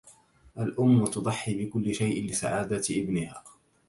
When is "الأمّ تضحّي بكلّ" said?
0.57-1.95